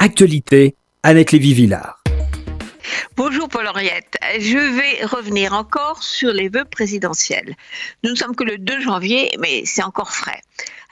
Actualité, 0.00 0.76
Annette 1.02 1.32
Lévy-Villard. 1.32 2.04
Bonjour 3.16 3.48
Paul-Henriette. 3.48 4.16
Je 4.38 4.56
vais 4.56 5.04
revenir 5.04 5.54
encore 5.54 6.04
sur 6.04 6.32
les 6.32 6.48
vœux 6.48 6.64
présidentiels. 6.64 7.56
Nous 8.04 8.10
ne 8.10 8.14
sommes 8.14 8.36
que 8.36 8.44
le 8.44 8.58
2 8.58 8.80
janvier, 8.80 9.28
mais 9.40 9.64
c'est 9.64 9.82
encore 9.82 10.12
frais. 10.12 10.40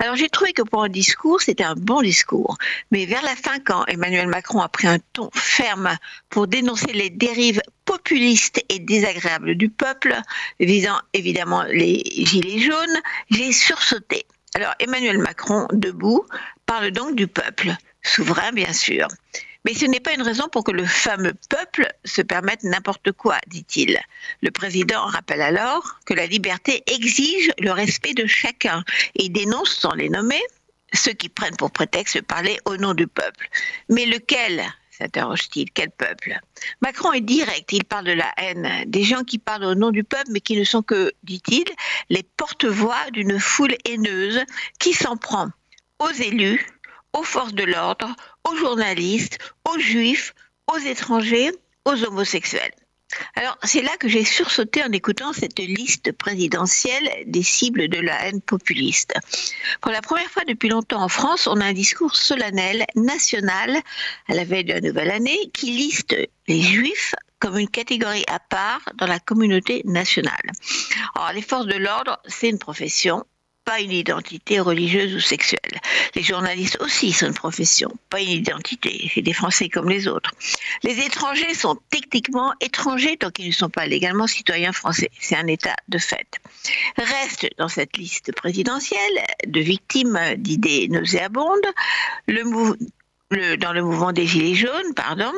Alors 0.01 0.17
j'ai 0.17 0.29
trouvé 0.29 0.53
que 0.53 0.63
pour 0.63 0.83
un 0.83 0.89
discours, 0.89 1.41
c'était 1.41 1.63
un 1.63 1.77
bon 1.77 2.03
discours. 2.03 2.59
Mais 2.91 3.07
vers 3.07 3.23
la 3.23 3.37
fin, 3.37 3.61
quand 3.61 3.85
Emmanuel 3.87 4.27
Macron 4.27 4.61
a 4.61 4.69
pris 4.69 4.89
un 4.89 4.99
ton 5.13 5.31
ferme 5.33 5.97
pour 6.29 6.49
dénoncer 6.49 6.93
les 6.93 7.09
dérives 7.09 7.63
populistes 7.85 8.61
et 8.69 8.81
désagréables 8.81 9.55
du 9.55 9.69
peuple, 9.69 10.17
visant 10.59 10.99
évidemment 11.13 11.63
les 11.63 12.03
gilets 12.05 12.59
jaunes, 12.59 13.01
j'ai 13.31 13.53
sursauté. 13.53 14.27
Alors 14.55 14.75
Emmanuel 14.81 15.19
Macron, 15.19 15.69
debout, 15.73 16.25
parle 16.67 16.91
donc 16.91 17.15
du 17.15 17.29
peuple, 17.29 17.77
souverain 18.07 18.53
bien 18.53 18.73
sûr. 18.73 19.09
Mais 19.65 19.75
ce 19.75 19.85
n'est 19.85 20.01
pas 20.01 20.15
une 20.15 20.23
raison 20.23 20.49
pour 20.49 20.63
que 20.63 20.71
le 20.71 20.87
fameux 20.87 21.35
peuple 21.51 21.93
se 22.05 22.23
permette 22.23 22.63
n'importe 22.63 23.11
quoi, 23.13 23.39
dit-il. 23.49 24.01
Le 24.41 24.53
président 24.53 25.05
rappelle 25.07 25.43
alors 25.43 25.99
que 26.07 26.15
la 26.15 26.27
liberté 26.27 26.85
exige 26.87 27.51
le 27.59 27.73
respect 27.73 28.15
de 28.15 28.27
chacun 28.27 28.85
et 29.17 29.29
dénonce 29.29 29.75
sans 29.75 29.93
les 29.95 30.09
nommer 30.09 30.41
ceux 30.93 31.15
qui 31.15 31.29
prennent 31.29 31.57
pour 31.57 31.73
prétexte 31.73 32.17
de 32.17 32.23
parler 32.23 32.59
au 32.65 32.77
nom 32.77 32.95
du 32.95 33.09
peuple. 33.09 33.49
Mais 33.89 34.07
lequel 34.07 34.65
s'interroge-t-il. 34.97 35.71
Quel 35.73 35.91
peuple? 35.91 36.39
Macron 36.81 37.13
est 37.13 37.21
direct, 37.21 37.73
il 37.73 37.85
parle 37.85 38.07
de 38.07 38.13
la 38.13 38.33
haine, 38.37 38.85
des 38.87 39.03
gens 39.03 39.25
qui 39.25 39.39
parlent 39.39 39.65
au 39.65 39.75
nom 39.75 39.91
du 39.91 40.05
peuple, 40.05 40.31
mais 40.31 40.41
qui 40.41 40.57
ne 40.57 40.65
sont 40.65 40.83
que, 40.83 41.13
dit-il, 41.23 41.65
les 42.09 42.23
porte-voix 42.23 43.11
d'une 43.13 43.39
foule 43.39 43.77
haineuse 43.85 44.41
qui 44.79 44.93
s'en 44.93 45.17
prend 45.17 45.49
aux 45.99 46.11
élus, 46.11 46.67
aux 47.13 47.23
forces 47.23 47.55
de 47.55 47.65
l'ordre, 47.65 48.15
aux 48.49 48.57
journalistes, 48.57 49.39
aux 49.65 49.79
juifs, 49.79 50.35
aux 50.73 50.79
étrangers, 50.79 51.53
aux 51.85 52.05
homosexuels. 52.05 52.75
Alors, 53.37 53.57
c'est 53.63 53.83
là 53.83 53.97
que 53.99 54.09
j'ai 54.09 54.25
sursauté 54.25 54.83
en 54.83 54.91
écoutant 54.91 55.33
cette 55.33 55.59
liste 55.59 56.13
présidentielle 56.13 57.09
des 57.27 57.43
cibles 57.43 57.89
de 57.89 58.01
la 58.01 58.27
haine 58.27 58.41
populiste. 58.41 59.15
Pour 59.81 59.93
la 59.93 60.03
première 60.03 60.29
fois 60.29 60.43
depuis 60.45 60.69
longtemps 60.69 61.03
en 61.03 61.09
France, 61.09 61.47
on 61.47 61.61
a 61.61 61.67
un 61.67 61.73
discours 61.73 62.17
solennel, 62.17 62.85
national, 62.97 63.81
à 64.29 64.35
la 64.35 64.45
veille 64.45 64.65
de 64.65 64.73
la 64.73 64.81
nouvelle 64.81 65.11
année, 65.11 65.51
qui 65.53 65.71
liste 65.71 66.17
les 66.49 66.61
juifs 66.61 67.15
comme 67.39 67.59
une 67.59 67.69
catégorie 67.69 68.25
à 68.29 68.41
part 68.41 68.83
dans 68.97 69.07
la 69.07 69.21
communauté 69.21 69.83
nationale. 69.85 70.51
Alors, 71.15 71.33
les 71.33 71.43
forces 71.43 71.67
de 71.67 71.77
l'ordre, 71.77 72.19
c'est 72.27 72.49
une 72.49 72.59
profession, 72.59 73.25
pas 73.67 73.81
une 73.81 73.91
identité 73.91 74.61
religieuse 74.61 75.13
ou 75.17 75.21
sexuelle. 75.21 75.81
Les 76.15 76.23
journalistes 76.23 76.79
aussi 76.81 77.13
sont 77.13 77.27
une 77.27 77.35
profession, 77.35 77.91
pas 78.11 78.21
une 78.21 78.31
identité. 78.31 79.11
C'est 79.13 79.23
des 79.23 79.33
Français 79.33 79.69
comme 79.69 79.89
les 79.89 80.07
autres. 80.07 80.31
Les 80.85 81.01
étrangers 81.01 81.53
sont 81.53 81.77
techniquement 81.91 82.55
étrangers 82.61 83.17
tant 83.17 83.31
qu'ils 83.31 83.49
ne 83.49 83.53
sont 83.53 83.69
pas 83.69 83.87
légalement 83.87 84.29
citoyens 84.29 84.73
français. 84.73 85.11
C'est 85.21 85.35
un 85.35 85.49
état 85.49 85.75
de 85.89 85.99
fait. 85.99 86.29
Reste 86.97 87.49
dans 87.59 87.69
cette 87.69 87.97
liste 87.97 88.33
présidentielle 88.33 89.19
de 89.49 89.61
victimes 89.61 90.21
d'idées 90.39 90.87
nauséabondes 90.89 91.67
le, 92.29 93.57
dans 93.57 93.73
le 93.73 93.83
mouvement 93.83 94.13
des 94.13 94.27
Gilets 94.27 94.55
jaunes, 94.55 94.95
pardon, 94.95 95.33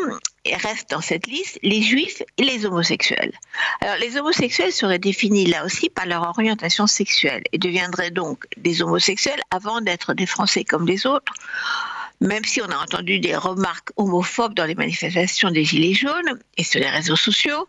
restent 0.56 0.90
dans 0.90 1.00
cette 1.00 1.26
liste 1.26 1.58
les 1.62 1.82
juifs 1.82 2.22
et 2.36 2.44
les 2.44 2.66
homosexuels. 2.66 3.32
Alors, 3.80 3.96
les 3.96 4.16
homosexuels 4.16 4.72
seraient 4.72 4.98
définis 4.98 5.46
là 5.46 5.64
aussi 5.64 5.88
par 5.88 6.06
leur 6.06 6.22
orientation 6.22 6.86
sexuelle 6.86 7.42
et 7.52 7.58
deviendraient 7.58 8.10
donc 8.10 8.44
des 8.56 8.82
homosexuels 8.82 9.40
avant 9.50 9.80
d'être 9.80 10.14
des 10.14 10.26
Français 10.26 10.64
comme 10.64 10.86
les 10.86 11.06
autres. 11.06 11.32
Même 12.20 12.44
si 12.44 12.60
on 12.60 12.70
a 12.70 12.76
entendu 12.76 13.20
des 13.20 13.36
remarques 13.36 13.90
homophobes 13.96 14.54
dans 14.54 14.64
les 14.64 14.74
manifestations 14.74 15.50
des 15.50 15.64
Gilets 15.64 15.94
jaunes 15.94 16.38
et 16.56 16.64
sur 16.64 16.80
les 16.80 16.90
réseaux 16.90 17.16
sociaux, 17.16 17.68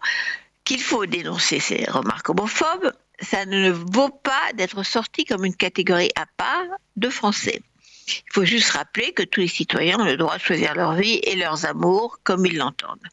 qu'il 0.64 0.81
faut 0.81 1.05
dénoncer 1.05 1.59
ces 1.59 1.86
remarques 1.86 2.30
homophobes, 2.30 2.91
ça 3.21 3.45
ne 3.45 3.69
vaut 3.69 4.09
pas 4.09 4.54
d'être 4.55 4.83
sorti 4.83 5.25
comme 5.25 5.45
une 5.45 5.55
catégorie 5.55 6.11
à 6.15 6.25
part 6.37 6.65
de 6.95 7.09
Français. 7.09 7.61
Il 8.27 8.33
faut 8.33 8.45
juste 8.45 8.71
rappeler 8.71 9.11
que 9.14 9.23
tous 9.23 9.42
les 9.42 9.47
citoyens 9.47 9.99
ont 9.99 10.05
le 10.05 10.17
droit 10.17 10.37
de 10.37 10.42
choisir 10.42 10.75
leur 10.75 10.93
vie 10.93 11.20
et 11.23 11.36
leurs 11.36 11.65
amours 11.65 12.20
comme 12.23 12.45
ils 12.45 12.58
l'entendent. 12.58 13.08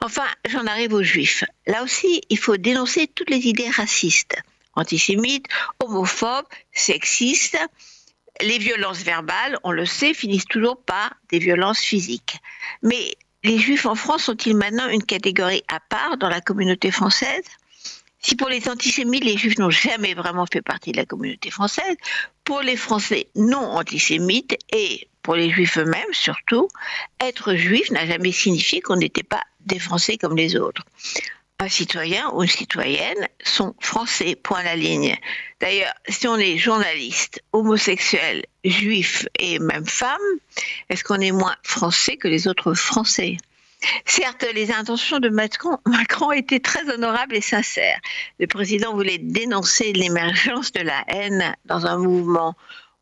Enfin, 0.00 0.26
j'en 0.48 0.66
arrive 0.66 0.92
aux 0.92 1.02
juifs. 1.02 1.44
Là 1.66 1.82
aussi, 1.82 2.22
il 2.28 2.38
faut 2.38 2.56
dénoncer 2.56 3.06
toutes 3.06 3.30
les 3.30 3.46
idées 3.46 3.70
racistes, 3.70 4.36
antisémites, 4.74 5.46
homophobes, 5.80 6.46
sexistes. 6.72 7.58
Les 8.42 8.58
violences 8.58 9.02
verbales, 9.02 9.58
on 9.64 9.72
le 9.72 9.86
sait, 9.86 10.12
finissent 10.12 10.44
toujours 10.44 10.82
par 10.82 11.14
des 11.30 11.38
violences 11.38 11.80
physiques. 11.80 12.38
Mais 12.82 13.16
les 13.42 13.58
juifs 13.58 13.86
en 13.86 13.94
France 13.94 14.24
sont-ils 14.24 14.56
maintenant 14.56 14.88
une 14.88 15.04
catégorie 15.04 15.62
à 15.68 15.80
part 15.80 16.18
dans 16.18 16.28
la 16.28 16.40
communauté 16.40 16.90
française? 16.90 17.44
Si 18.26 18.34
pour 18.34 18.48
les 18.48 18.68
antisémites, 18.68 19.22
les 19.22 19.36
juifs 19.36 19.56
n'ont 19.56 19.70
jamais 19.70 20.14
vraiment 20.14 20.46
fait 20.46 20.60
partie 20.60 20.90
de 20.90 20.96
la 20.96 21.06
communauté 21.06 21.52
française, 21.52 21.96
pour 22.42 22.60
les 22.60 22.76
Français 22.76 23.28
non 23.36 23.64
antisémites 23.78 24.58
et 24.72 25.06
pour 25.22 25.36
les 25.36 25.48
juifs 25.48 25.78
eux-mêmes 25.78 26.12
surtout, 26.12 26.66
être 27.20 27.54
juif 27.54 27.88
n'a 27.92 28.04
jamais 28.04 28.32
signifié 28.32 28.80
qu'on 28.80 28.96
n'était 28.96 29.22
pas 29.22 29.44
des 29.60 29.78
Français 29.78 30.16
comme 30.16 30.36
les 30.36 30.56
autres. 30.56 30.82
Un 31.60 31.68
citoyen 31.68 32.28
ou 32.32 32.42
une 32.42 32.48
citoyenne 32.48 33.28
sont 33.44 33.76
français, 33.78 34.34
point 34.34 34.64
la 34.64 34.74
ligne. 34.74 35.16
D'ailleurs, 35.60 35.94
si 36.08 36.26
on 36.26 36.36
est 36.36 36.58
journaliste, 36.58 37.40
homosexuel, 37.52 38.44
juif 38.64 39.28
et 39.38 39.60
même 39.60 39.86
femme, 39.86 40.26
est-ce 40.90 41.04
qu'on 41.04 41.20
est 41.20 41.30
moins 41.30 41.54
français 41.62 42.16
que 42.16 42.26
les 42.26 42.48
autres 42.48 42.74
Français? 42.74 43.36
Certes, 44.04 44.46
les 44.54 44.72
intentions 44.72 45.18
de 45.18 45.28
Macron, 45.28 46.32
étaient 46.32 46.60
très 46.60 46.88
honorables 46.90 47.36
et 47.36 47.40
sincères. 47.40 48.00
Le 48.38 48.46
président 48.46 48.94
voulait 48.94 49.18
dénoncer 49.18 49.92
l'émergence 49.92 50.72
de 50.72 50.80
la 50.80 51.04
haine 51.08 51.54
dans 51.66 51.86
un 51.86 51.98
mouvement 51.98 52.54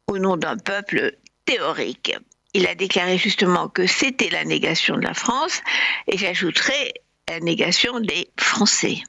au 0.06 0.18
nom 0.18 0.36
d'un 0.36 0.56
peuple 0.56 1.16
théorique. 1.44 2.16
Il 2.54 2.66
a 2.66 2.74
déclaré 2.74 3.18
justement 3.18 3.68
que 3.68 3.86
c'était 3.86 4.30
la 4.30 4.44
négation 4.44 4.96
de 4.96 5.02
la 5.02 5.14
France 5.14 5.60
et 6.06 6.16
j'ajouterai 6.16 6.94
la 7.28 7.40
négation 7.40 8.00
des 8.00 8.28
Français. 8.38 9.02